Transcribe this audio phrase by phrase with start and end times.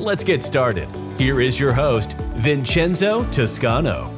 [0.00, 0.88] Let's get started.
[1.18, 4.08] Here is your host, Vincenzo Toscano.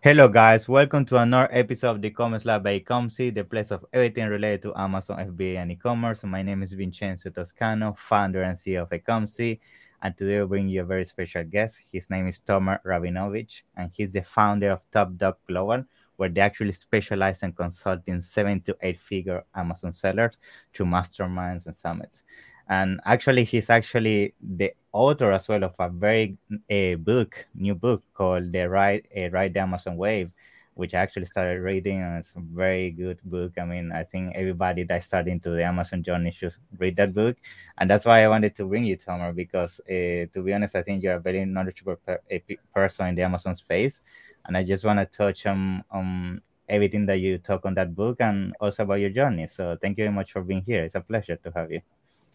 [0.00, 0.66] Hello, guys.
[0.66, 4.62] Welcome to another episode of the e-commerce lab by Ecomcy, the place of everything related
[4.62, 6.24] to Amazon FBA and e-commerce.
[6.24, 9.60] My name is Vincenzo Toscano, founder and CEO of Ecomcy,
[10.00, 11.82] and today we bring you a very special guest.
[11.92, 15.84] His name is Tomer Rabinovich, and he's the founder of Top Dog Global,
[16.16, 20.36] where they actually specialize in consulting seven to eight figure Amazon sellers
[20.72, 22.22] through masterminds and summits.
[22.68, 26.38] And actually he's actually the author as well of a very
[26.70, 30.30] a book new book called the ride a ride the amazon wave
[30.74, 33.52] which i actually started reading and it's a very good book.
[33.60, 37.36] I mean i think everybody that's starting to the amazon journey should read that book.
[37.78, 40.82] And that's why i wanted to bring you tomer because uh, to be honest i
[40.82, 44.00] think you're a very knowledgeable per- a person in the amazon space
[44.46, 48.16] and i just want to touch on um, everything that you talk on that book
[48.20, 51.00] and also about your journey so thank you very much for being here it's a
[51.00, 51.80] pleasure to have you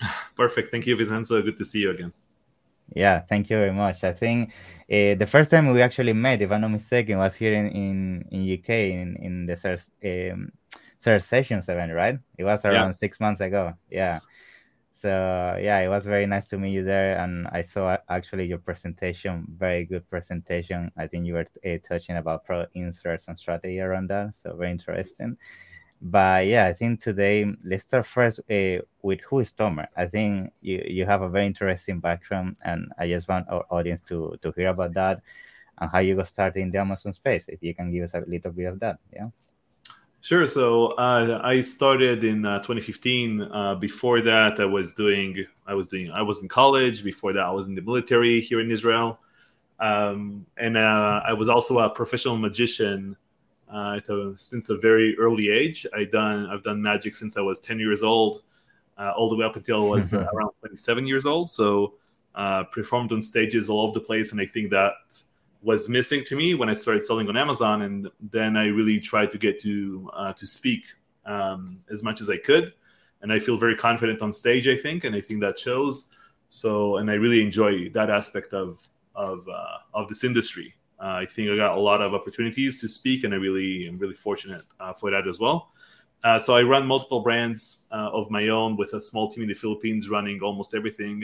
[0.36, 0.72] Perfect.
[0.72, 1.42] Thank you, Vincenzo.
[1.42, 2.14] Good to see you again.
[2.96, 4.04] Yeah, thank you very much.
[4.04, 4.50] I think
[4.92, 8.26] uh, the first time we actually met, if I'm not mistaken, was here in in,
[8.32, 10.52] in UK in in the Search um,
[10.98, 12.18] Sessions event, right?
[12.38, 12.92] It was around yeah.
[12.92, 13.74] six months ago.
[13.92, 14.20] Yeah.
[15.02, 18.58] So yeah, it was very nice to meet you there, and I saw actually your
[18.58, 20.92] presentation, very good presentation.
[20.98, 24.72] I think you were uh, touching about pro inserts and strategy around that, so very
[24.72, 25.38] interesting.
[26.02, 29.88] But yeah, I think today let's start first uh, with who is Tomer.
[29.96, 34.02] I think you, you have a very interesting background, and I just want our audience
[34.10, 35.22] to to hear about that
[35.80, 37.46] and how you got started in the Amazon space.
[37.48, 39.30] If you can give us a little bit of that, yeah.
[40.22, 40.48] Sure.
[40.48, 43.42] So uh, I started in uh, 2015.
[43.42, 47.04] Uh, before that, I was doing I was doing I was in college.
[47.04, 49.20] Before that, I was in the military here in Israel,
[49.80, 53.16] um, and uh, I was also a professional magician
[53.72, 54.00] uh,
[54.36, 55.86] since a very early age.
[55.96, 58.44] I done I've done magic since I was 10 years old,
[58.98, 61.50] uh, all the way up until I was uh, around 27 years old.
[61.50, 61.94] So
[62.36, 64.94] uh, performed on stages all over the place, and I think that
[65.62, 67.82] was missing to me when I started selling on Amazon.
[67.82, 70.86] And then I really tried to get to uh, to speak
[71.26, 72.74] um, as much as I could,
[73.22, 74.68] and I feel very confident on stage.
[74.68, 76.10] I think, and I think that shows.
[76.50, 80.74] So, and I really enjoy that aspect of of uh, of this industry.
[81.00, 83.98] Uh, I think I got a lot of opportunities to speak, and I really am
[83.98, 85.72] really fortunate uh, for that as well.
[86.24, 89.50] Uh, so I run multiple brands uh, of my own with a small team in
[89.50, 91.24] the Philippines, running almost everything.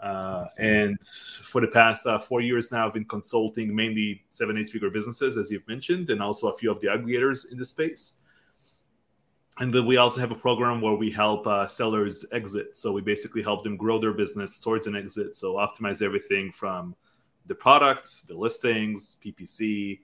[0.00, 4.70] Uh, and for the past uh, four years now, I've been consulting mainly seven, eight
[4.70, 8.20] figure businesses, as you've mentioned, and also a few of the aggregators in the space.
[9.58, 12.76] And then we also have a program where we help sellers exit.
[12.76, 15.34] So we basically help them grow their business towards an exit.
[15.34, 16.94] So optimize everything from
[17.46, 20.00] the products, the listings, PPC,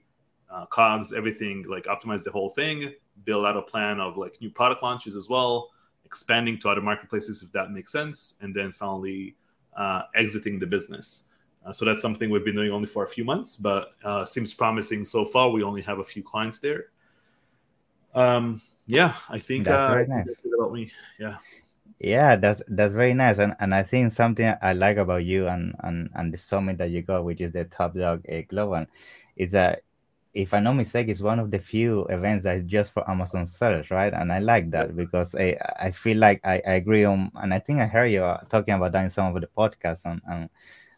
[0.51, 4.49] uh, COGS, everything, like optimize the whole thing, build out a plan of like new
[4.49, 5.69] product launches as well,
[6.03, 9.35] expanding to other marketplaces if that makes sense, and then finally
[9.75, 11.27] uh, exiting the business.
[11.65, 14.53] Uh, so that's something we've been doing only for a few months, but uh, seems
[14.53, 15.49] promising so far.
[15.49, 16.87] We only have a few clients there.
[18.13, 20.27] Um, yeah, I think that's uh, very nice.
[20.27, 20.91] that's about me.
[21.19, 21.37] Yeah.
[21.99, 25.73] Yeah, that's that's very nice, and and I think something I like about you and
[25.79, 28.85] and and the summit that you got, which is the Top Dog uh, Global,
[29.37, 29.83] is that
[30.35, 33.45] if I'm not mistaken, it's one of the few events that is just for Amazon
[33.45, 34.13] sellers, right?
[34.13, 37.59] And I like that because I I feel like I, I agree on, and I
[37.59, 40.49] think I heard you uh, talking about that in some of the podcasts and and,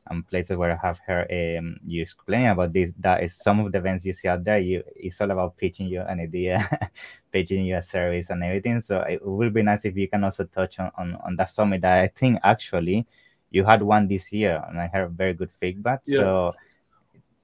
[0.07, 2.91] and places where I have heard um, you explaining about this.
[2.97, 4.57] That is some of the events you see out there.
[4.57, 6.67] You it's all about pitching you an idea,
[7.31, 8.81] pitching you a service and everything.
[8.81, 11.81] So it would be nice if you can also touch on, on, on that summit
[11.81, 13.05] that I think actually
[13.51, 16.01] you had one this year and I heard very good feedback.
[16.05, 16.22] Yeah.
[16.22, 16.55] So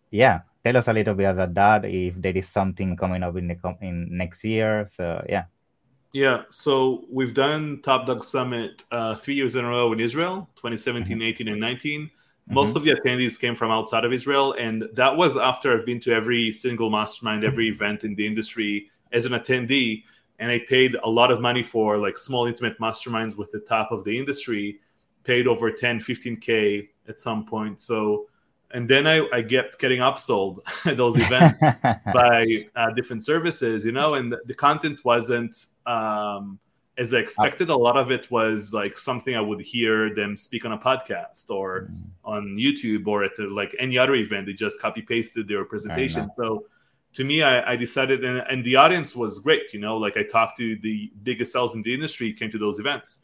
[0.10, 1.86] yeah, tell us a little bit about that.
[1.86, 4.88] If there is something coming up in the in next year.
[4.90, 5.46] So yeah.
[6.14, 10.48] Yeah, so we've done Top Dog Summit uh, three years in a row in Israel,
[10.58, 11.24] 2017, mm-hmm.
[11.24, 12.12] 18, and 19.
[12.50, 12.78] Most mm-hmm.
[12.78, 16.14] of the attendees came from outside of Israel, and that was after I've been to
[16.14, 20.04] every single mastermind, every event in the industry as an attendee
[20.40, 23.92] and I paid a lot of money for like small intimate masterminds with the top
[23.92, 24.80] of the industry,
[25.24, 27.82] paid over 10, 15K at some point.
[27.82, 28.28] So,
[28.74, 31.60] and then I, I get getting upsold at those events
[32.14, 36.60] by uh, different services, you know, and the, the content wasn't, um,
[36.98, 40.66] as I expected, a lot of it was like something I would hear them speak
[40.66, 42.04] on a podcast or mm.
[42.24, 44.48] on YouTube or at like any other event.
[44.48, 46.30] They just copy pasted their presentation.
[46.36, 46.66] So
[47.14, 49.74] to me, I, I decided, and, and, the audience was great.
[49.74, 52.80] You know, like I talked to the biggest sales in the industry, came to those
[52.80, 53.20] events,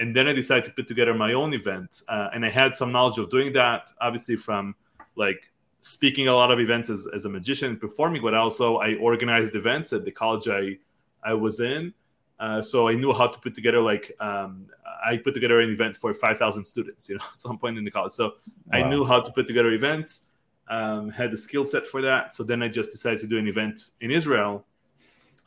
[0.00, 2.02] and then I decided to put together my own event.
[2.08, 4.74] Uh, and I had some knowledge of doing that, obviously from
[5.18, 5.50] like
[5.80, 9.92] speaking a lot of events as, as a magician performing, but also I organized events
[9.92, 10.78] at the college I
[11.22, 11.92] I was in
[12.40, 14.66] uh, so I knew how to put together like um,
[15.04, 17.84] I put together an event for five thousand students, you know, at some point in
[17.84, 18.12] the college.
[18.12, 18.34] So
[18.72, 18.78] wow.
[18.78, 20.26] I knew how to put together events,
[20.68, 22.32] um, had the skill set for that.
[22.32, 24.64] So then I just decided to do an event in Israel,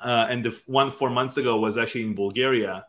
[0.01, 2.85] uh, and the one four months ago was actually in Bulgaria,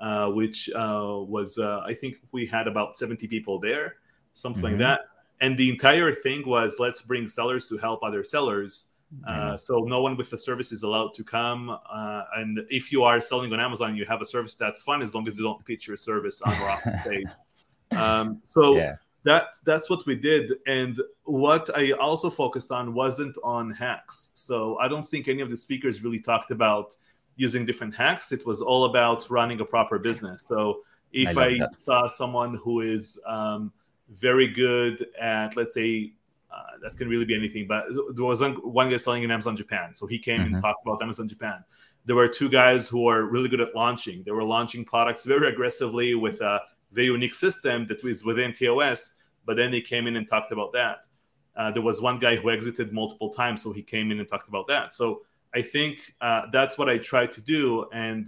[0.00, 3.96] uh, which uh, was uh, I think we had about seventy people there,
[4.34, 4.72] something mm-hmm.
[4.72, 5.00] like that.
[5.40, 8.88] And the entire thing was let's bring sellers to help other sellers
[9.26, 11.70] uh, so no one with the service is allowed to come.
[11.70, 15.14] Uh, and if you are selling on Amazon, you have a service that's fine as
[15.14, 17.98] long as you don't pitch your service on or off the page.
[17.98, 18.96] Um, so yeah.
[19.22, 20.52] that's that's what we did.
[20.66, 24.32] And what I also focused on wasn't on hacks.
[24.34, 26.96] So I don't think any of the speakers really talked about
[27.36, 28.32] using different hacks.
[28.32, 30.44] It was all about running a proper business.
[30.46, 30.80] So
[31.12, 33.72] if I, I saw someone who is um,
[34.08, 36.12] very good at, let's say,
[36.52, 37.66] uh, that can really be anything.
[37.66, 40.54] But there was one guy selling in Amazon Japan, so he came mm-hmm.
[40.54, 41.64] and talked about Amazon Japan.
[42.04, 44.22] There were two guys who are really good at launching.
[44.24, 46.60] They were launching products very aggressively with a
[46.92, 49.14] very unique system that was within TOS.
[49.46, 51.06] But then they came in and talked about that.
[51.56, 54.48] Uh, there was one guy who exited multiple times, so he came in and talked
[54.48, 54.94] about that.
[54.94, 55.22] So
[55.54, 58.26] I think uh, that's what I tried to do, and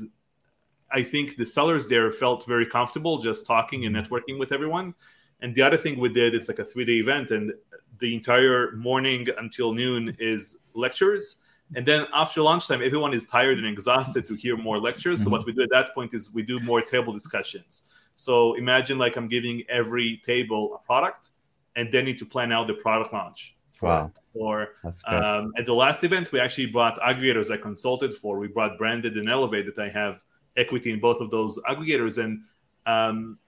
[0.91, 4.13] I think the sellers there felt very comfortable just talking and mm-hmm.
[4.13, 4.95] networking with everyone.
[5.41, 7.53] And the other thing we did, it's like a three day event, and
[7.99, 11.37] the entire morning until noon is lectures.
[11.75, 15.25] And then after lunchtime, everyone is tired and exhausted to hear more lectures.
[15.25, 17.85] So what we do at that point is we do more table discussions.
[18.15, 21.31] So imagine like I'm giving every table a product,
[21.75, 23.57] and they need to plan out the product launch.
[23.73, 24.07] For wow.
[24.07, 24.21] It.
[24.33, 24.69] Or
[25.07, 28.39] um, at the last event, we actually brought aggregators I consulted for.
[28.39, 30.23] We brought Branded and Elevate that I have
[30.57, 32.41] equity in both of those aggregators, and
[32.87, 33.39] um,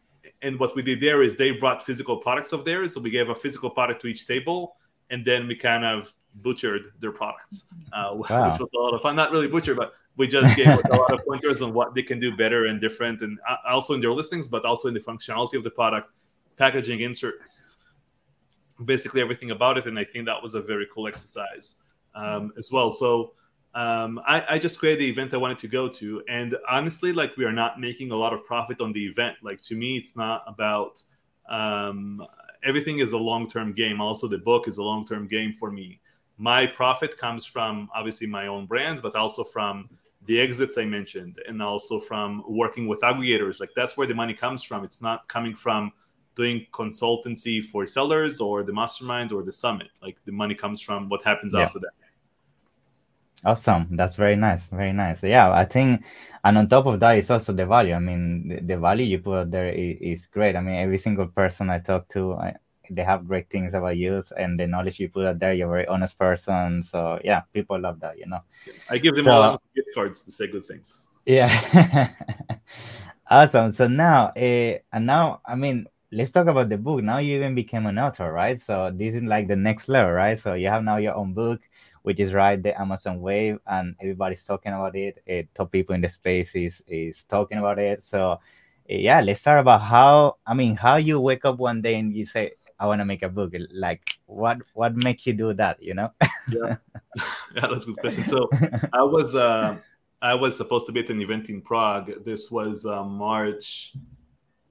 [0.43, 2.95] and what we did there is they brought physical products of theirs.
[2.95, 4.77] So we gave a physical product to each table,
[5.11, 8.51] and then we kind of butchered their products, uh, wow.
[8.51, 9.17] which was a lot of fun.
[9.17, 12.21] Not really butchered, but we just gave a lot of pointers on what they can
[12.21, 15.55] do better and different, and uh, also in their listings, but also in the functionality
[15.55, 16.11] of the product,
[16.57, 17.69] packaging, inserts,
[18.85, 19.87] basically everything about it.
[19.87, 21.77] And I think that was a very cool exercise
[22.15, 22.93] um, as well.
[22.93, 23.33] So
[23.79, 27.37] um, I, I, just created the event I wanted to go to, and honestly, like
[27.37, 29.37] we are not making a lot of profit on the event.
[29.41, 31.01] Like to me, it's not about
[31.49, 32.27] um,
[32.65, 34.01] everything is a long term game.
[34.01, 36.01] Also, the book is a long term game for me.
[36.39, 39.89] My profit comes from obviously my own brands, but also from
[40.27, 43.61] the exits I mentioned, and also from working with aggregators.
[43.61, 44.83] Like that's where the money comes from.
[44.83, 45.93] It's not coming from
[46.35, 49.91] doing consultancy for sellers or the masterminds or the summit.
[50.03, 51.61] Like the money comes from what happens yeah.
[51.61, 51.93] after that.
[53.45, 53.89] Awesome.
[53.93, 54.69] That's very nice.
[54.69, 55.23] Very nice.
[55.23, 56.05] Yeah, I think,
[56.45, 57.95] and on top of that, it's also the value.
[57.95, 60.57] I mean, the, the value you put out there is, is, great.
[60.57, 62.57] I mean, every single person I talk to, I,
[62.91, 65.55] they have great things about you and the knowledge you put out there.
[65.55, 66.83] You're a very honest person.
[66.83, 68.19] So yeah, people love that.
[68.19, 68.41] You know.
[68.91, 71.05] I give them so, all gift cards to say good things.
[71.27, 72.11] Yeah.
[73.31, 73.71] awesome.
[73.71, 77.03] So now, uh, and now, I mean, let's talk about the book.
[77.03, 78.61] Now you even became an author, right?
[78.61, 80.39] So this is like the next level, right?
[80.39, 81.61] So you have now your own book
[82.09, 85.23] which is ride the Amazon wave, and everybody's talking about it.
[85.29, 88.03] Uh, top people in the space is is talking about it.
[88.03, 88.39] So uh,
[88.89, 92.25] yeah, let's start about how I mean how you wake up one day and you
[92.25, 93.53] say I want to make a book.
[93.71, 95.83] Like what what makes you do that?
[95.83, 96.11] You know?
[96.49, 96.77] yeah,
[97.55, 98.25] yeah, that's a good question.
[98.25, 98.49] So
[98.95, 99.77] I was uh,
[100.23, 102.25] I was supposed to be at an event in Prague.
[102.25, 103.93] This was uh, March.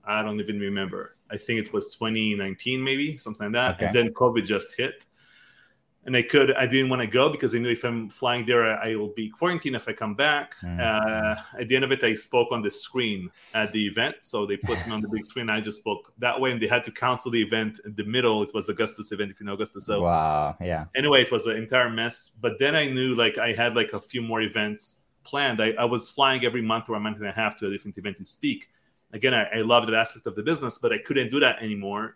[0.04, 1.18] I don't even remember.
[1.30, 3.76] I think it was 2019, maybe something like that.
[3.76, 3.86] Okay.
[3.86, 5.06] And then COVID just hit
[6.08, 8.80] and I could I didn't want to go because I knew if I'm flying there
[8.80, 10.56] I will be quarantined if I come back.
[10.64, 10.80] Mm.
[10.80, 14.46] Uh, at the end of it, I spoke on the screen at the event, so
[14.46, 15.50] they put me on the big screen.
[15.50, 18.42] I just spoke that way, and they had to cancel the event in the middle.
[18.42, 19.86] It was Augustus event, if you know Augustus.
[19.86, 20.86] So wow, yeah.
[20.96, 22.32] Anyway, it was an entire mess.
[22.40, 25.62] But then I knew like I had like a few more events planned.
[25.62, 27.98] I, I was flying every month or a month and a half to a different
[27.98, 28.70] event to speak.
[29.12, 32.16] Again, I, I love that aspect of the business, but I couldn't do that anymore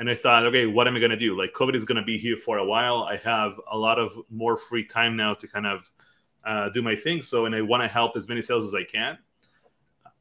[0.00, 1.38] and I thought, okay, what am I going to do?
[1.38, 3.02] Like, COVID is going to be here for a while.
[3.02, 5.90] I have a lot of more free time now to kind of
[6.42, 7.20] uh, do my thing.
[7.20, 9.18] So, and I want to help as many sales as I can.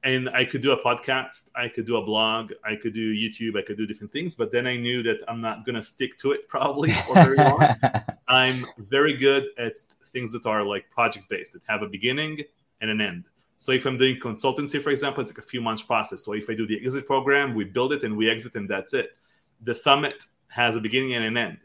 [0.04, 3.58] And I could do a podcast, I could do a blog, I could do YouTube,
[3.58, 4.36] I could do different things.
[4.36, 7.38] But then I knew that I'm not going to stick to it probably for very
[7.38, 7.66] long.
[8.28, 12.42] I'm very good at things that are like project based, that have a beginning
[12.82, 13.24] and an end.
[13.56, 16.26] So if I'm doing consultancy, for example, it's like a few months process.
[16.26, 18.94] So if I do the exit program, we build it and we exit, and that's
[18.94, 19.12] it.
[19.62, 21.58] The summit has a beginning and an end.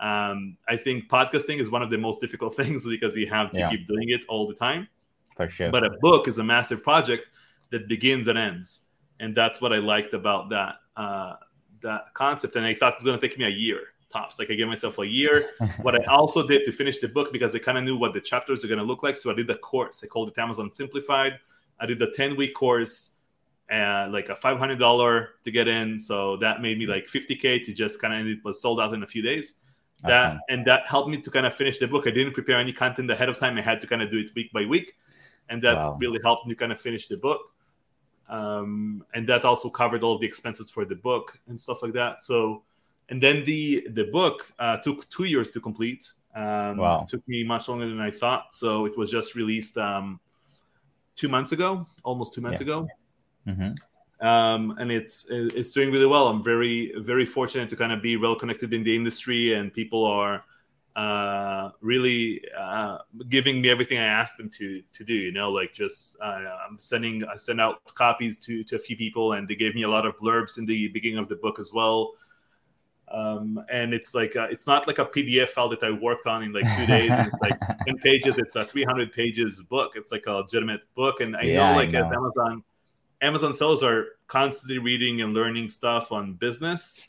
[0.00, 3.58] Um, I think podcasting is one of the most difficult things because you have to
[3.58, 3.70] Yeah.
[3.70, 4.88] keep doing it all the time.
[5.36, 5.70] For sure.
[5.70, 7.28] But a book is a massive project
[7.70, 8.88] that begins and ends,
[9.20, 11.36] and that's what I liked about that uh,
[11.80, 12.56] that concept.
[12.56, 13.80] And I thought it was going to take me a year
[14.10, 14.38] tops.
[14.38, 15.50] Like I gave myself a year.
[15.82, 18.20] what I also did to finish the book because I kind of knew what the
[18.20, 20.02] chapters are going to look like, so I did the course.
[20.04, 21.38] I called it Amazon Simplified.
[21.80, 23.11] I did the ten week course,
[23.72, 25.98] uh, like a five hundred dollar to get in.
[25.98, 28.26] So that made me like fifty k to just kind of.
[28.26, 29.54] It was sold out in a few days
[30.04, 30.40] that Awesome.
[30.48, 32.06] and that helped me to kind of finish the book.
[32.06, 33.56] I didn't prepare any content ahead of time.
[33.56, 34.96] I had to kind of do it week by week,
[35.48, 35.96] and that Wow.
[36.00, 37.40] really helped me kind of finish the book.
[38.28, 42.20] Um, and that also covered all the expenses for the book and stuff like that.
[42.20, 42.62] So,
[43.10, 46.12] and then the the book uh, took two years to complete.
[46.34, 47.06] Um, Wow.
[47.08, 48.54] Took me much longer than I thought.
[48.54, 50.18] So it was just released um,
[51.14, 52.66] two months ago, almost two months Yeah.
[52.66, 52.88] ago
[53.46, 53.80] Mhm.
[54.20, 56.28] um, and it's it's doing really well.
[56.28, 60.04] I'm very very fortunate to kind of be well connected in the industry, and people
[60.04, 60.44] are
[60.94, 65.14] uh, really uh, giving me everything I asked them to to do.
[65.14, 66.24] You know, like just uh,
[66.68, 69.82] I'm sending I sent out copies to to a few people, and they gave me
[69.82, 72.12] a lot of blurbs in the beginning of the book as well.
[73.10, 76.42] Um, and it's like uh it's not like a PDF file that I worked on
[76.42, 77.18] in like two days.
[77.18, 77.56] and it's like
[77.86, 78.38] 10 pages.
[78.38, 79.92] It's a 300 pages book.
[79.96, 81.20] It's like a legitimate book.
[81.20, 82.16] And I Yeah, know like as know.
[82.16, 82.62] Amazon,
[83.22, 87.00] Amazon sellers are constantly reading and learning stuff on business,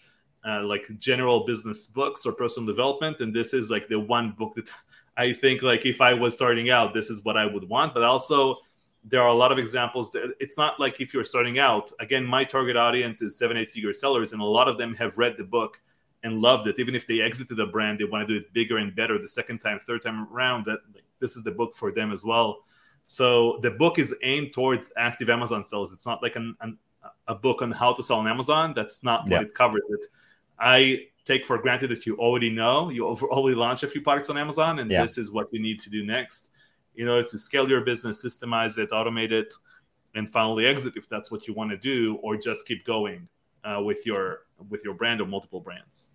[0.47, 3.19] uh, like general business books or personal development.
[3.19, 4.69] And this is like the one book that
[5.17, 7.93] I think like if I was starting out, this is what I would want.
[7.93, 8.57] But also
[9.03, 12.23] there are a lot of examples that it's not like if you're starting out, again,
[12.23, 15.35] my target audience is seven, eight figure sellers, and a lot of them have read
[15.37, 15.81] the book
[16.23, 16.79] and loved it.
[16.79, 19.27] Even if they exited a brand, they want to do it bigger and better the
[19.27, 20.65] second time, third time around.
[20.65, 22.63] That like, this is the book for them as well.
[23.13, 25.93] So the book is aimed towards active Amazon sales.
[25.93, 26.79] It's not like an, an,
[27.27, 28.73] a book on how to sell on Amazon.
[28.75, 29.37] That's not Yeah.
[29.37, 29.83] what it covers.
[29.89, 30.07] It.
[30.57, 30.77] I
[31.23, 33.05] take for granted that you already know you
[33.37, 35.03] already launched a few products on Amazon, and Yeah.
[35.03, 36.53] this is what you need to do next
[36.95, 39.53] in order to scale your business, systemize it, automate it,
[40.15, 43.27] and finally exit if that's what you want to do, or just keep going
[43.63, 46.09] uh, with your with your brand or multiple brands.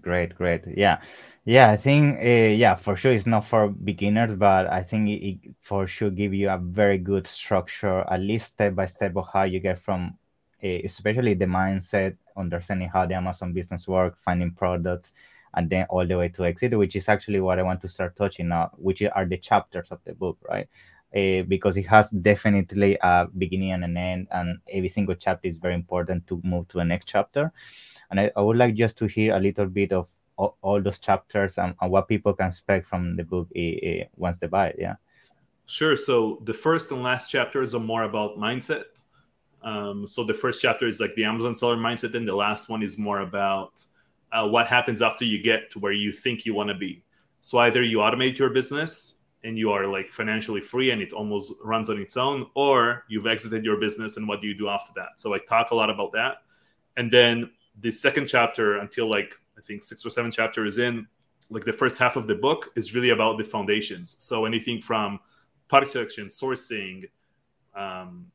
[0.00, 0.62] Great, great.
[0.76, 1.00] Yeah,
[1.44, 1.70] yeah.
[1.70, 5.38] I think, uh, yeah, for sure, it's not for beginners, but I think it, it
[5.60, 9.42] for sure give you a very good structure, at least step by step of how
[9.44, 10.16] you get from,
[10.62, 15.12] uh, especially the mindset, understanding how the Amazon business work, finding products,
[15.54, 18.16] and then all the way to exit, which is actually what I want to start
[18.16, 20.68] touching now, which are the chapters of the book, right?
[21.14, 25.58] Uh, because it has definitely a beginning and an end, and every single chapter is
[25.58, 27.52] very important to move to the next chapter
[28.12, 30.98] and I, I would like just to hear a little bit of all, all those
[30.98, 34.76] chapters and, and what people can expect from the book uh, once they buy it.
[34.78, 34.96] Yeah.
[35.66, 35.96] Sure.
[35.96, 39.02] So the first and last chapters are more about mindset.
[39.62, 42.82] Um, so the first chapter is like the Amazon seller mindset, and the last one
[42.82, 43.82] is more about
[44.32, 47.02] uh, what happens after you get to where you think you want to be.
[47.40, 51.54] So either you automate your business and you are like financially free and it almost
[51.64, 54.92] runs on its own, or you've exited your business and what do you do after
[54.96, 55.12] that?
[55.16, 56.42] So I talk a lot about that.
[56.96, 61.06] And then the second chapter until like I think six or seven chapters in,
[61.50, 64.16] like the first half of the book is really about the foundations.
[64.18, 65.20] So anything from
[65.68, 67.08] product selection, sourcing,
[67.74, 68.26] um,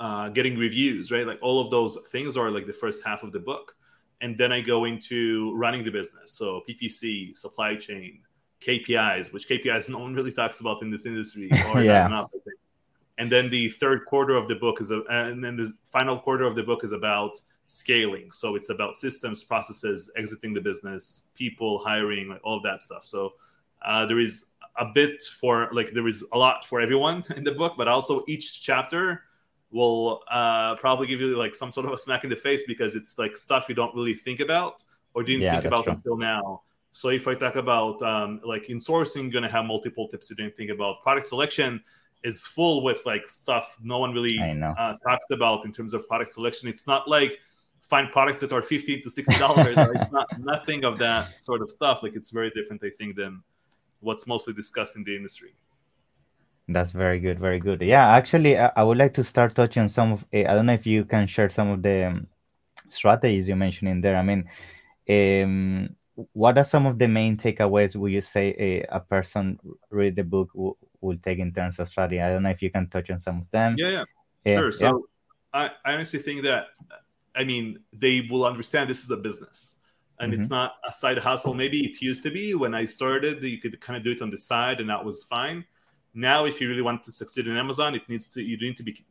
[0.00, 1.26] uh, getting reviews, right?
[1.26, 3.74] Like all of those things are like the first half of the book.
[4.20, 6.32] And then I go into running the business.
[6.32, 8.20] So PPC, supply chain,
[8.60, 11.50] KPIs, which KPIs no one really talks about in this industry.
[11.72, 12.02] Or Yeah.
[12.02, 12.58] not enough, I think.
[13.18, 16.44] And then the third quarter of the book is, a, and then the final quarter
[16.44, 18.32] of the book is about scaling.
[18.32, 23.04] So it's about systems, processes, exiting the business, people, hiring, like all of that stuff.
[23.04, 23.34] So
[23.84, 24.46] uh, there is
[24.78, 28.24] a bit for like there is a lot for everyone in the book, but also
[28.26, 29.22] each chapter
[29.70, 32.96] will uh, probably give you like some sort of a smack in the face because
[32.96, 34.82] it's like stuff you don't really think about
[35.14, 35.92] or didn't Yeah, think about true.
[35.92, 36.62] until now.
[36.92, 40.36] So if I talk about um, like in sourcing, you're gonna have multiple tips you
[40.36, 41.02] didn't think about.
[41.02, 41.82] Product selection
[42.24, 46.32] is full with like stuff no one really uh, talks about in terms of product
[46.32, 46.68] selection.
[46.68, 47.38] It's not like
[47.88, 49.74] find products that are fifteen to sixty dollars.
[49.76, 52.02] it's not nothing of that sort of stuff.
[52.02, 53.42] Like it's very different, I think, than
[54.00, 55.54] what's mostly discussed in the industry.
[56.68, 57.38] That's very good.
[57.38, 57.80] Very good.
[57.80, 58.06] Yeah.
[58.08, 60.74] Actually, I, I would like to start touching on some of, uh, I don't know
[60.74, 62.26] if you can share some of the um,
[62.88, 64.16] strategies you mentioned in there.
[64.16, 64.44] I mean,
[65.08, 65.96] um,
[66.34, 70.24] what are some of the main takeaways would you say a, a person read the
[70.24, 72.20] book w- will take in terms of strategy?
[72.20, 73.76] I don't know if you can touch on some of them.
[73.78, 74.04] Yeah, yeah.
[74.44, 74.66] Eh, Sure.
[74.66, 74.90] yeah.
[74.90, 75.08] So
[75.54, 76.66] I, I honestly think that
[77.38, 79.76] I mean they will understand this is a business
[80.20, 80.40] and Mm-hmm.
[80.40, 81.54] it's not a side hustle.
[81.54, 84.30] Maybe it used to be when I started, you could kind of do it on
[84.30, 85.64] the side and that was fine.
[86.14, 88.82] Now, if you really want to succeed in Amazon, it needs to you need to
[88.82, 89.04] be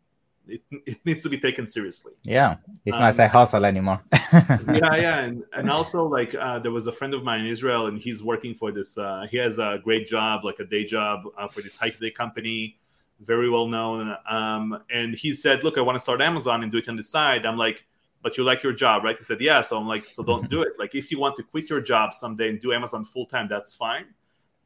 [0.48, 2.14] it, it needs to be taken seriously.
[2.24, 2.56] Yeah,
[2.86, 4.02] it's not um, a hustle anymore.
[4.34, 7.88] yeah, yeah, and and also like uh, there was a friend of mine in Israel,
[7.88, 8.98] and he's working for this.
[8.98, 12.16] Uh, he has a great job, like a day job uh, for this high tech
[12.16, 12.78] company,
[13.22, 14.16] very well known.
[14.30, 17.04] Um, and he said, "Look, I want to start Amazon and do it on the
[17.04, 17.86] side." I'm like,
[18.28, 20.62] "But you like your job, right?" He said, "Yeah." So I'm like, "So don't do
[20.62, 20.74] it.
[20.78, 23.74] Like, if you want to quit your job someday and do Amazon full time, that's
[23.74, 24.08] fine."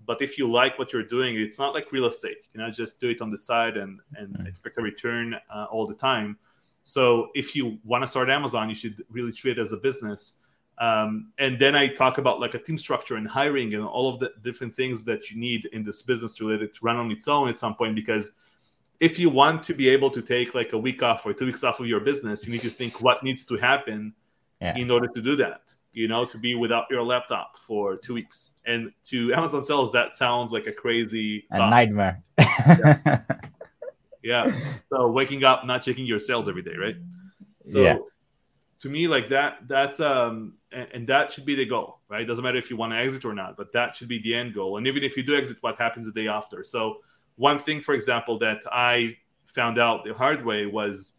[0.06, 3.00] but if you like what you're doing it's not like real estate you cannot just
[3.00, 6.38] do it on the side and and expect a return uh, all the time
[6.84, 10.40] so if you want to start amazon you should really treat it as a business
[10.78, 14.20] um, and then i talk about like a team structure and hiring and all of
[14.20, 17.12] the different things that you need in this business related to let it run on
[17.12, 18.34] its own at some point because
[19.02, 21.64] if you want to be able to take like a week off or two weeks
[21.64, 24.14] off of your business you need to think what needs to happen
[24.62, 24.78] yeah.
[24.78, 28.56] in order to do that you know, to be without your laptop for two weeks.
[28.66, 32.24] And to Amazon sales, that sounds like a crazy a nightmare.
[32.38, 33.22] yeah.
[34.24, 34.56] yeah.
[34.90, 36.96] So waking up, not checking your sales every day, right?
[37.64, 37.98] So yeah.
[38.80, 42.26] to me, like that, that's um and, and that should be the goal, right?
[42.26, 44.54] Doesn't matter if you want to exit or not, but that should be the end
[44.54, 44.78] goal.
[44.78, 46.64] And even if you do exit, what happens the day after?
[46.64, 46.98] So
[47.42, 51.14] one thing, for example, that I found out the hard way was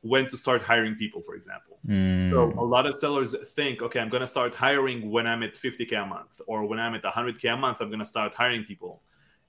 [0.00, 1.78] when to start hiring people, for example.
[1.86, 2.30] Mm.
[2.30, 5.54] So a lot of sellers think, okay, I'm going to start hiring when I'm at
[5.56, 8.64] 50K a month, or when I'm at 100K a month, I'm going to start hiring
[8.64, 9.02] people.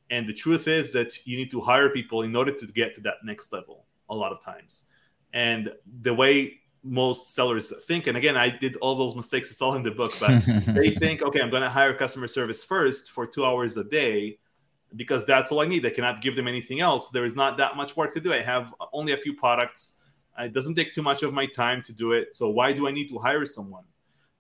[0.10, 3.02] And the truth is that you need to hire people in order to get to
[3.08, 4.88] that next level a lot of times.
[5.34, 5.72] And
[6.02, 9.84] the way most sellers think, and again, I did all those mistakes, it's all in
[9.84, 13.46] the book, but they think, okay, I'm going to hire customer service first for two
[13.46, 14.38] hours a day
[14.96, 15.86] because that's all I need.
[15.86, 17.10] I cannot give them anything else.
[17.10, 18.34] There is not that much work to do.
[18.34, 20.00] I have only a few products
[20.40, 22.36] it doesn't take too much of my time to do it.
[22.36, 23.86] So why do I need to hire someone?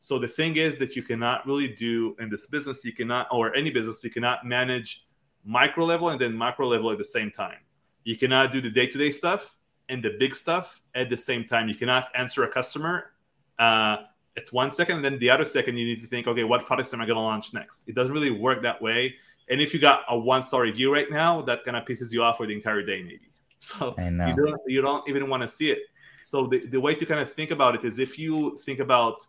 [0.01, 3.55] So the thing is that you cannot really do in this business, you cannot, or
[3.55, 5.05] any business, you cannot manage
[5.43, 7.57] micro level and then macro level at the same time.
[8.03, 9.55] You cannot do the day to day stuff
[9.89, 11.69] and the big stuff at the same time.
[11.69, 13.13] You cannot answer a customer
[13.57, 13.97] uh,
[14.37, 16.93] at one second, and then the other second, you need to think, okay, what products
[16.93, 17.87] am I going to launch next?
[17.87, 19.15] It doesn't really work that way.
[19.49, 22.23] And if you got a one star review right now, that kind of pisses you
[22.23, 23.21] off for the entire day, maybe.
[23.59, 25.79] So you don't you don't even want to see it.
[26.23, 29.25] So the, the way to kind of think about it is if you think about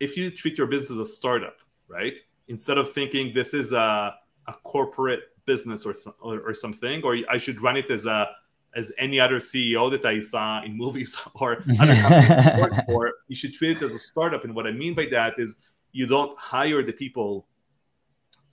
[0.00, 2.18] if you treat your business as a startup, right?
[2.48, 4.14] Instead of thinking this is a,
[4.48, 8.28] a corporate business or, or, or something, or I should run it as a
[8.76, 13.54] as any other CEO that I saw in movies or other companies for, you should
[13.54, 14.44] treat it as a startup.
[14.44, 15.60] And what I mean by that is
[15.92, 17.46] you don't hire the people,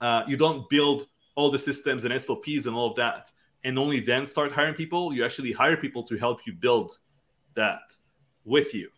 [0.02, 3.30] uh, you don't build all the systems and SOPs and all of that
[3.64, 5.14] and only then start hiring people.
[5.14, 6.98] You actually hire people to help you build
[7.54, 7.94] that
[8.44, 8.90] with you.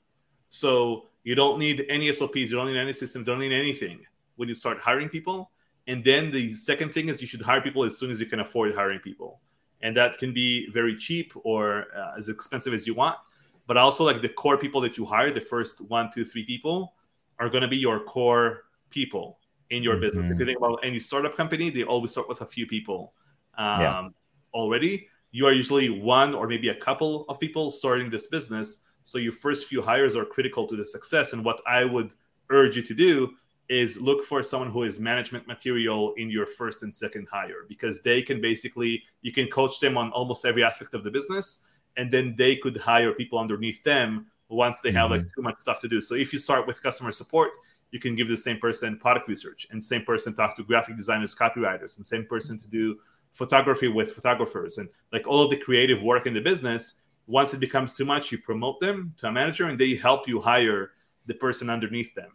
[0.49, 4.01] So you don't need any SOPs, you don't need any systems, you don't need anything
[4.37, 5.51] when you start hiring people.
[5.87, 8.41] And then the second thing is you should hire people as soon as you can
[8.41, 9.41] afford hiring people.
[9.83, 13.19] And that can be very cheap or uh, as expensive as you want.
[13.67, 16.95] But also, like the core people that you hire, the first one, two, three people
[17.39, 19.39] are going to be your core people
[19.71, 20.03] in your mm-hmm.
[20.03, 20.27] business.
[20.27, 20.47] If you mm-hmm.
[20.47, 23.15] think about any startup company, they always start with a few people.
[23.57, 24.09] Um, yeah
[24.55, 28.83] already, you are usually one or maybe a couple of people starting this business.
[29.03, 31.33] So your first few hires are critical to the success.
[31.33, 32.13] And what I would
[32.51, 33.33] urge you to do
[33.69, 38.03] is look for someone who is management material in your first and second hire because
[38.03, 41.61] they can basically you can coach them on almost every aspect of the business
[41.97, 45.23] and then they could hire people underneath them once they have mm-hmm.
[45.23, 47.53] like too much stuff to do so if you start with customer support
[47.95, 51.33] you can give the same person product research and same person talk to graphic designers
[51.33, 52.99] copywriters and same person to do
[53.33, 54.79] photography with photographers.
[54.79, 58.33] And like all of the creative work in the business once it becomes too much
[58.33, 60.91] you promote them to a manager and they help you hire
[61.27, 62.33] the person underneath them.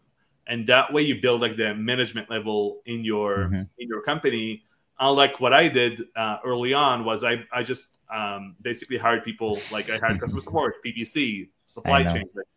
[0.47, 3.63] And that way you build like the management level in your mm-hmm.
[3.79, 4.63] in your company.
[5.01, 9.59] Unlike what i did uh, early on was i i just um, basically hired people
[9.71, 12.49] like i hired customer support ppc supply chain like,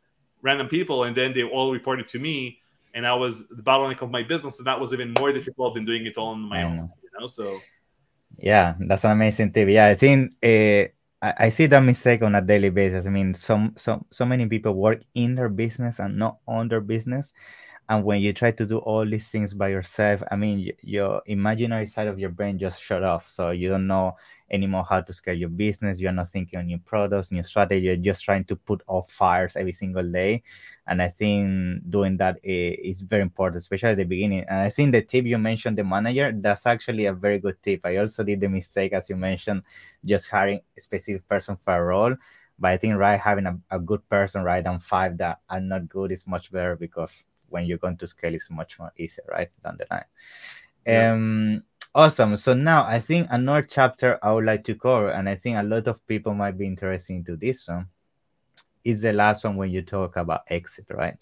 [0.43, 1.05] random people.
[1.05, 2.59] And then they all reported to me
[2.95, 5.85] and i was the bottleneck of my business and that was even more difficult than
[5.85, 7.59] doing it all on my own you know so
[8.37, 9.69] yeah, that's an amazing tip.
[9.69, 10.91] Yeah, I think uh,
[11.25, 13.07] I, I, see that mistake on a daily basis.
[13.07, 16.81] I mean, some so so many people work in their business and not on their
[16.81, 17.33] business.
[17.93, 21.87] And when you try to do all these things by yourself, I mean, your imaginary
[21.87, 23.29] side of your brain just shut off.
[23.29, 24.17] So you don't know
[24.51, 26.01] anymore how to scale your business.
[26.01, 27.85] You're not thinking on new products, new strategy.
[27.85, 30.43] You're just trying to put off fires every single day.
[30.87, 34.47] And I think doing that is very important, especially at the beginning.
[34.49, 37.83] And I think the tip you mentioned, the manager, that's actually a very good tip.
[37.85, 39.65] I also did the mistake, as you mentioned,
[40.03, 42.17] just hiring a specific person for a role.
[42.59, 45.91] But I think right having a, a good person right and five that are not
[45.91, 47.23] good is much better because
[47.53, 50.05] when you're going to scale, it's much more easier, right, down the line.
[50.87, 51.13] Yeah.
[51.13, 51.63] Um,
[51.95, 52.37] Awesome.
[52.37, 55.63] So now I think another chapter I would like to cover, and I think a
[55.63, 57.87] lot of people might be interested into this one,
[58.83, 61.17] is the last one when you talk about exit, right?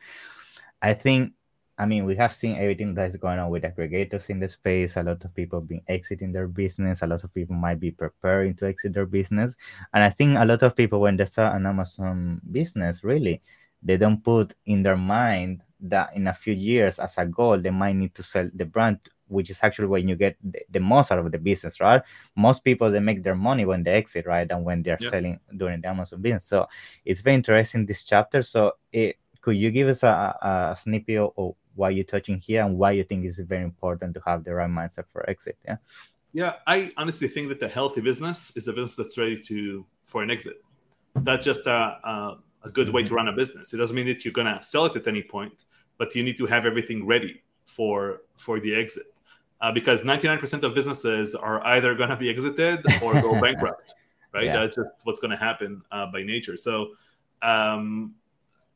[0.80, 1.32] I think
[1.76, 4.96] I mean, we have seen everything that's going on with aggregators in the space.
[4.96, 7.00] A lot of people have been exiting their business.
[7.00, 9.56] A lot of people might be preparing to exit their business.
[9.94, 13.40] And I think a lot of people, when they start an Amazon business, really,
[13.82, 17.70] they don't put in their mind that in a few years, as a goal, they
[17.70, 21.10] might need to sell the brand, which is actually when you get the, the most
[21.10, 22.02] out of the business, right?
[22.36, 25.80] Most people they make their money when they exit, right, and when they're selling during
[25.80, 26.44] the Amazon business.
[26.44, 26.68] So
[27.04, 28.42] it's very interesting this chapter.
[28.42, 32.78] So it, could you give us a, a snippet of why you're touching here and
[32.78, 35.76] why you think it's very important to have the right mindset for exit yeah
[36.32, 40.22] yeah i honestly think that a healthy business is a business that's ready to for
[40.22, 40.62] an exit
[41.22, 43.72] that's just a, a, a good way to run a business.
[43.72, 45.64] It doesn't mean that you're going to sell it at any point
[46.00, 49.04] but you need to have everything ready for for the exit.
[49.60, 53.92] Uh, because 99% of businesses are either going to be exited or go bankrupt
[54.32, 54.46] right?
[54.46, 54.60] Yeah.
[54.60, 56.56] that's just what's going to happen uh, by nature.
[56.56, 56.92] So
[57.42, 58.14] um,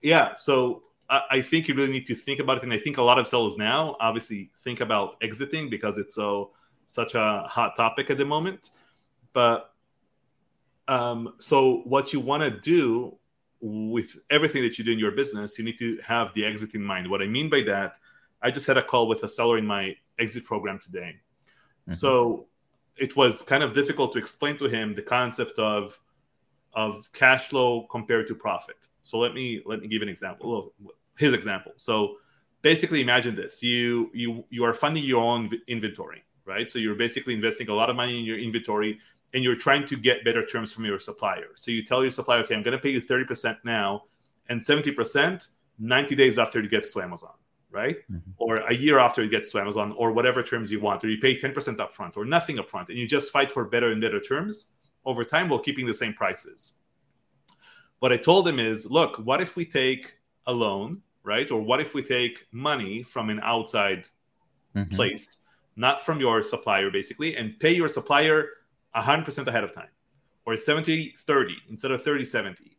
[0.03, 3.03] yeah so I think you really need to think about it, and I think a
[3.03, 6.53] lot of sellers now obviously think about exiting because it's so
[6.87, 8.71] such a hot topic at the moment.
[9.35, 9.71] But
[10.89, 13.19] um, so what you want to do
[13.67, 16.85] with everything that you do in your business, you need to have the exit in
[16.85, 17.09] mind.
[17.09, 17.97] What I mean by that,
[18.43, 21.15] I just had a call with a seller in my exit program today.
[21.89, 21.93] Mm-hmm.
[21.95, 22.47] So
[22.99, 25.99] it was kind of difficult to explain to him the concept of
[26.75, 28.87] of cash flow compared to profit.
[29.03, 30.59] So let me let me give an example.
[30.59, 31.73] of His example.
[31.77, 32.17] So
[32.61, 36.71] basically, imagine this: you you you are funding your own inventory, right?
[36.71, 38.99] So you're basically investing a lot of money in your inventory,
[39.35, 41.49] and you're trying to get better terms from your supplier.
[41.55, 44.05] So you tell your supplier, okay, I'm going to pay you thirty percent now,
[44.49, 47.35] and seventy percent ninety days after it gets to Amazon,
[47.71, 47.97] right?
[48.11, 48.31] Mm-hmm.
[48.39, 51.19] Or a year after it gets to Amazon, or whatever terms you want, or you
[51.21, 54.21] pay ten percent upfront, or nothing upfront, and you just fight for better and better
[54.21, 54.73] terms
[55.05, 56.75] over time while keeping the same prices.
[57.99, 60.15] What I told him is, look, what if we take
[60.47, 61.51] a loan, right?
[61.51, 64.07] Or what if we take money from an outside
[64.77, 64.95] mm-hmm.
[64.95, 65.39] place,
[65.77, 68.49] not from your supplier, basically, and pay your supplier
[68.97, 69.89] 100% ahead of time,
[70.47, 72.77] or 70 30 instead of 30 70,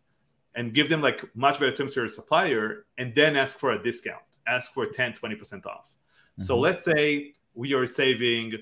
[0.55, 3.83] and give them like much better terms to your supplier, and then ask for a
[3.83, 5.87] discount, ask for 10 20% off.
[5.93, 6.43] Mm-hmm.
[6.43, 8.53] So let's say we are saving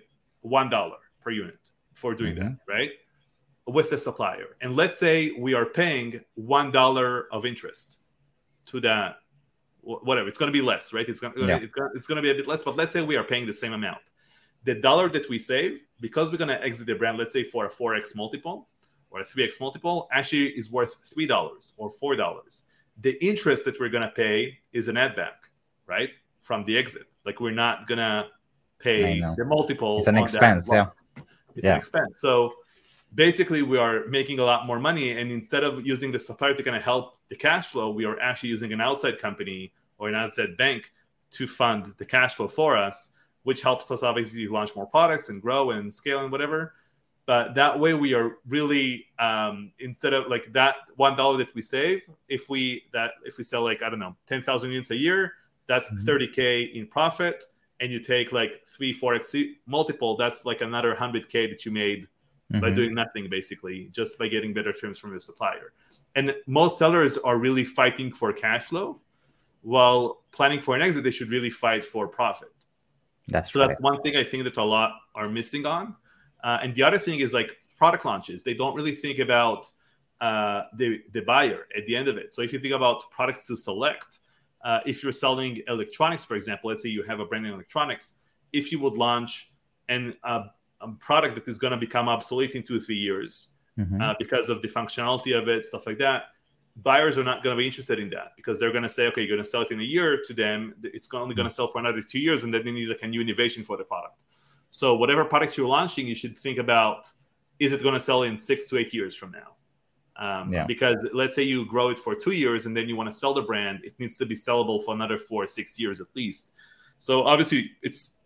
[0.46, 1.60] $1 per unit
[1.92, 2.50] for doing mm-hmm.
[2.50, 2.92] that, right?
[3.68, 4.58] with the supplier.
[4.62, 8.00] And let's say we are paying $1 of interest
[8.68, 9.18] to that,
[9.82, 11.08] whatever, it's going to be less, right?
[11.08, 11.60] It's going, yeah.
[11.96, 13.74] it's going to be a bit less, but let's say we are paying the same
[13.74, 14.02] amount.
[14.64, 17.66] The dollar that we save, because we're going to exit the brand, let's say for
[17.66, 18.70] a 4x multiple
[19.12, 22.62] or a 3x multiple, actually is worth $3 or $4.
[23.02, 25.50] The interest that we're going to pay is an add back,
[25.88, 26.10] right?
[26.42, 27.08] From the exit.
[27.26, 28.28] Like we're not going to
[28.80, 30.00] pay the multiple.
[30.00, 30.70] It's an expense.
[30.72, 30.88] Yeah.
[31.56, 31.74] It's yeah.
[31.74, 32.20] an expense.
[32.20, 32.54] So,
[33.16, 36.64] basically we are making a lot more money and instead of using the supplier to
[36.64, 40.16] kind of help the cash flow we are actually using an outside company or an
[40.16, 40.92] outside bank
[41.30, 43.12] to fund the cash flow for us
[43.44, 46.74] which helps us obviously launch more products and grow and scale and whatever
[47.26, 51.62] but that way we are really um, instead of like that one dollar that we
[51.62, 55.34] save if we that if we sell like i don't know 10000 units a year
[55.68, 56.10] that's mm-hmm.
[56.10, 57.44] 30k in profit
[57.80, 62.08] and you take like 3 4x multiple that's like another 100k that you made
[62.52, 62.60] mm-hmm.
[62.60, 65.74] by doing nothing basically just by getting better terms from your supplier
[66.16, 69.00] and most sellers are really fighting for cash flow
[69.62, 72.50] while planning for an exit they should really fight for profit
[73.28, 73.68] that's so right.
[73.68, 75.96] that's one thing i think that a lot are missing on
[76.44, 79.66] uh, and the other thing is like product launches they don't really think about
[80.22, 83.48] uh, the, the buyer at the end of it so if you think about products
[83.48, 84.20] to select
[84.64, 88.16] uh, if you're selling electronics for example let's say you have a brand in electronics
[88.54, 89.52] if you would launch
[89.90, 90.44] an uh,
[90.82, 94.02] a product that is going to become obsolete in two three years mm-hmm.
[94.02, 96.26] uh, because of the functionality of it stuff like that
[96.78, 99.22] buyers are not going to be interested in that because they're going to say okay
[99.22, 101.68] you're going to sell it in a year to them it's only going to sell
[101.68, 104.16] for another two years and then they need like a new innovation for the product
[104.72, 107.08] so whatever product you're launching you should think about
[107.60, 109.56] is it going to sell in six to eight years from now
[110.16, 110.66] um, yeah.
[110.66, 113.34] because let's say you grow it for two years and then you want to sell
[113.36, 116.54] the brand it needs to be sellable for another four or six years at least
[116.98, 118.20] so obviously it's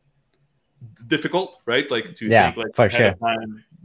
[1.07, 1.89] difficult, right?
[1.89, 3.15] Like to yeah, think like for sure.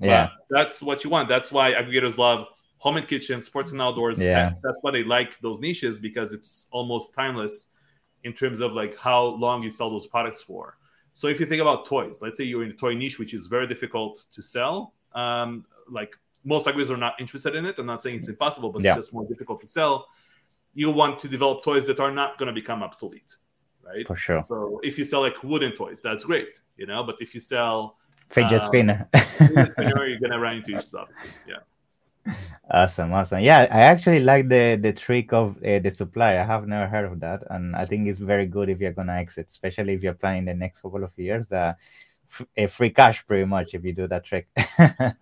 [0.00, 1.28] yeah, that's what you want.
[1.28, 2.46] That's why aggregators love
[2.82, 4.20] home and kitchen, sports and outdoors.
[4.20, 7.70] Yeah, that's, that's why they like those niches because it's almost timeless
[8.24, 10.78] in terms of like how long you sell those products for.
[11.14, 13.46] So if you think about toys, let's say you're in a toy niche which is
[13.46, 14.94] very difficult to sell.
[15.14, 17.78] Um, like most aggregators are not interested in it.
[17.78, 18.90] I'm not saying it's impossible, but yeah.
[18.90, 20.08] it's just more difficult to sell.
[20.74, 23.36] You want to develop toys that are not going to become obsolete
[23.84, 24.06] right?
[24.06, 24.42] For sure.
[24.42, 27.02] So if you sell like wooden toys, that's great, you know.
[27.02, 27.98] But if you sell
[28.30, 29.08] Fidget Um, spinner.
[29.72, 31.08] spinner, you're gonna run into stuff.
[31.46, 31.56] Yeah.
[32.70, 33.40] Awesome, awesome.
[33.40, 36.38] Yeah, I actually like the the trick of uh, the supply.
[36.38, 39.14] I have never heard of that, and I think it's very good if you're gonna
[39.14, 41.52] exit, especially if you're planning the next couple of years.
[41.52, 41.74] Uh,
[42.56, 44.48] f- free cash, pretty much, if you do that trick.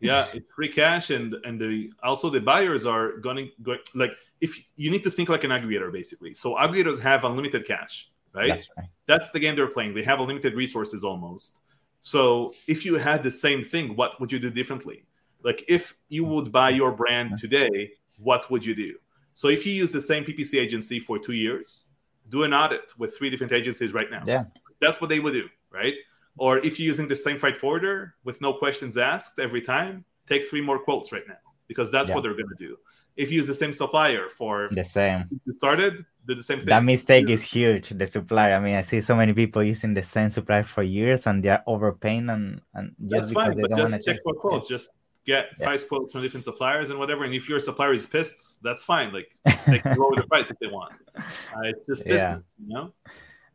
[0.00, 4.66] yeah it's free cash and and the also the buyers are going going like if
[4.76, 8.68] you need to think like an aggregator basically so aggregators have unlimited cash right That's
[8.76, 8.88] right.
[9.06, 11.60] that's the game they're playing they have unlimited resources almost
[12.00, 15.04] so if you had the same thing what would you do differently
[15.42, 18.94] like if you would buy your brand today what would you do
[19.34, 21.84] so if you use the same ppc agency for two years
[22.30, 24.44] do an audit with three different agencies right now Yeah.
[24.80, 25.94] that's what they would do right
[26.38, 30.46] or if you're using the same freight forwarder with no questions asked every time, take
[30.46, 32.14] three more quotes right now because that's Yeah.
[32.14, 32.76] what they're going to do.
[33.16, 35.22] If you use the same supplier for The same.
[35.24, 36.66] since you started, do the same thing.
[36.66, 37.88] That mistake is huge.
[37.88, 38.52] The supply.
[38.52, 41.64] I mean, I see so many people using the same supplier for years, and they're
[41.66, 44.68] overpaying, and and just that's because fine, they but don't just check for quotes.
[44.68, 44.90] Just
[45.26, 45.66] get Yeah.
[45.66, 47.24] price quotes from different suppliers and whatever.
[47.24, 49.12] And if your supplier is pissed, that's fine.
[49.12, 49.28] Like
[49.66, 50.94] they can lower the price if they want.
[51.16, 52.12] Uh, it's just Yeah.
[52.14, 52.92] business, you know.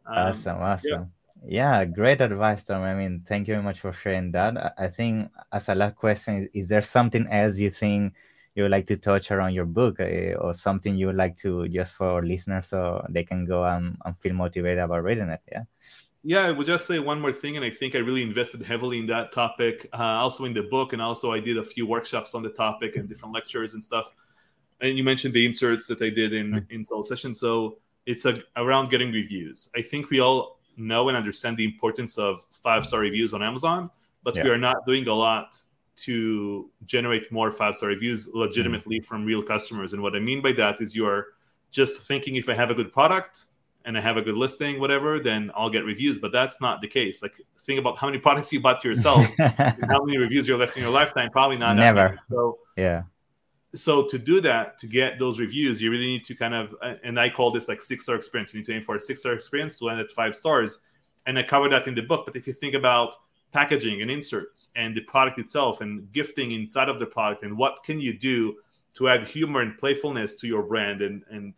[0.06, 1.12] Um, awesome, awesome.
[1.46, 1.86] Yeah.
[1.86, 2.84] great advice, Tom.
[2.84, 4.76] I mean, thank you very much for sharing that.
[4.78, 8.14] I- think as a last question, is there something else you think
[8.56, 11.68] you would like to touch around your book, eh, or something you would like to
[11.70, 15.42] just for listeners so they can go and, and feel motivated about reading it?
[15.52, 15.64] Yeah.
[16.24, 19.00] Yeah, I would just say one more thing, and I think I really invested heavily
[19.00, 22.36] in that topic, uh, also in the book, and also I did a few workshops
[22.36, 24.14] on the topic and different lectures and stuff.
[24.82, 26.72] And you mentioned the inserts that I did in Mm.
[26.72, 29.70] in Seller Session, so it's a, around getting reviews.
[29.76, 33.90] I think we all know and understand the importance of five star reviews on Amazon,
[34.24, 35.58] but we are not doing a lot
[35.98, 39.94] to generate more five star reviews legitimately from real customers.
[39.94, 41.34] And what I mean by that is you are
[41.72, 43.48] just thinking if I have a good product
[43.86, 46.20] and I have a good listing, whatever, then I'll get reviews.
[46.20, 47.22] But that's not the case.
[47.22, 50.76] Like think about how many products you bought yourself and how many reviews you're left
[50.78, 51.30] in your lifetime.
[51.32, 52.20] Probably not Never.
[52.30, 53.04] So yeah.
[53.74, 56.96] so to do that to get those reviews you really need to kind of uh,
[57.04, 59.22] and i call this like six star experience you need to aim for a six
[59.22, 60.80] star experience to land at five stars
[61.26, 63.16] and i cover that in the book but if you think about
[63.52, 67.82] packaging and inserts and the product itself and gifting inside of the product and what
[67.84, 68.56] can you do
[68.94, 71.54] to add humor and playfulness to your brand and and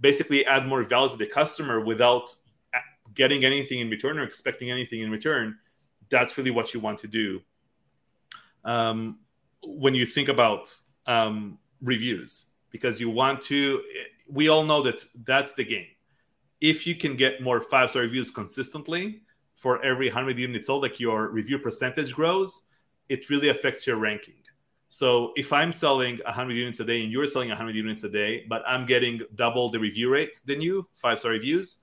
[0.00, 2.34] basically add more value to the customer without
[3.14, 5.56] getting anything in return or expecting anything in return
[6.10, 7.40] that's really what you want to do.
[8.64, 9.20] Um,
[9.64, 10.74] when you think about
[11.06, 13.80] um, reviews because you want to
[14.28, 15.86] we all know that that's the game.
[16.60, 19.22] If you can get more five star reviews consistently
[19.54, 22.64] for every 100 units sold like your review percentage grows
[23.08, 24.39] it really affects your ranking
[24.92, 28.44] so if i'm selling 100 units a day and you're selling 100 units a day
[28.48, 31.78] but i'm getting double the review rate than you five star reviews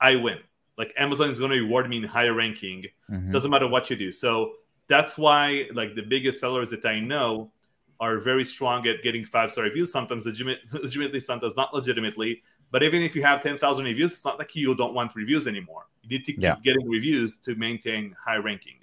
[0.00, 0.38] i win.
[0.78, 2.84] Like amazon is going to reward me in higher ranking.
[3.10, 3.32] Mhm.
[3.32, 4.10] doesn't matter what you do.
[4.12, 4.52] So
[4.86, 7.50] that's why like the biggest sellers that i know
[8.00, 12.42] are very strong at getting five star reviews sometimes legitimate, legitimately sometimes not legitimately.
[12.72, 15.84] But even if you have 10,000 reviews it's not like you don't want reviews anymore.
[16.02, 16.56] You need to keep Yeah.
[16.62, 18.78] getting reviews to maintain high ranking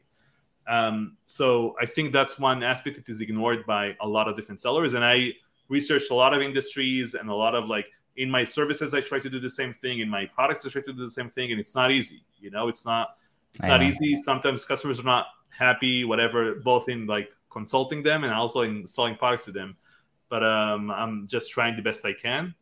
[0.71, 4.61] um, so i think that's one aspect that is ignored by a lot of different
[4.61, 4.93] sellers.
[4.93, 5.33] And i
[5.67, 9.19] researched a lot of industries and a lot of like in my services i try
[9.19, 9.99] to do the same thing.
[9.99, 11.51] In my products i try to do the same thing.
[11.51, 12.67] And it's not easy you know?
[12.67, 13.17] It's not
[13.53, 13.87] it's I not know.
[13.87, 14.15] easy.
[14.15, 19.15] Sometimes customers are not happy whatever both in like consulting them and also in selling
[19.17, 19.77] products to them.
[20.29, 22.55] But um, i'm just trying the best i can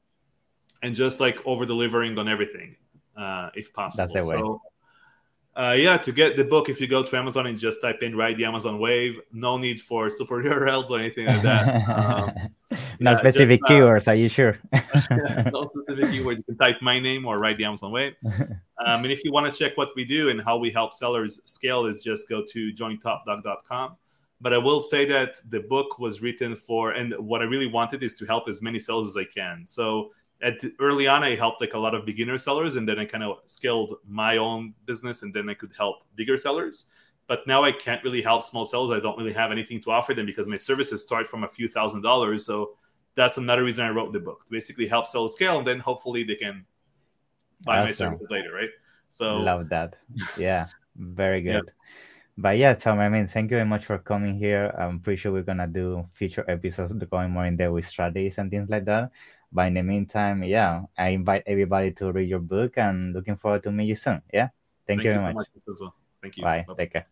[0.81, 2.75] and just like over delivering on everything
[3.15, 4.11] uh, if possible.
[4.11, 4.39] That's the way.
[4.39, 4.61] so
[5.57, 8.15] uh, yeah to get the book if you go to amazon and just type in
[8.15, 12.31] ride the amazon wave no need for super urls or anything like that um,
[12.99, 14.07] no yeah, specific just, uh, keywords.
[14.07, 14.57] Are you sure?
[15.51, 16.37] no specific keyword.
[16.37, 18.15] You can type my name or Ride the Amazon Wave.
[18.23, 21.41] Um, and if you want to check what we do and how we help sellers
[21.45, 23.95] scale, is just go to jointopdog.com.
[24.41, 28.03] But I will say that the book was written for, and what I really wanted
[28.03, 29.65] is to help as many sellers as I can.
[29.67, 32.99] So at the- early on, I helped like a lot of beginner sellers, and then
[32.99, 36.87] I kind of scaled my own business, and then I could help bigger sellers.
[37.27, 38.89] But now I can't really help small sellers.
[38.89, 41.67] I don't really have anything to offer them because my services start from a few
[41.67, 42.45] thousand dollars.
[42.45, 42.75] So
[43.15, 46.23] that's another reason I wrote the book to basically help sellers scale, and then hopefully
[46.23, 46.65] they can
[47.65, 48.69] buy my services later, right?
[49.09, 49.97] So Love that.
[50.37, 51.59] Yeah, very Yeah.
[51.59, 51.71] good.
[52.37, 54.73] But yeah, Tom, I mean, thank you very much for coming here.
[54.79, 58.49] I'm pretty sure we're gonna do future episodes going more in depth with strategies and
[58.49, 59.11] things like that.
[59.51, 63.63] But in the meantime, yeah, I invite everybody to read your book and looking forward
[63.63, 64.21] to meet you soon.
[64.33, 64.49] Yeah.
[64.87, 65.35] Thank, you very so much.
[65.35, 65.47] much.
[66.21, 66.43] Thank you.
[66.43, 66.65] Bye.
[66.67, 66.83] Bye-bye.
[66.83, 67.05] Take care.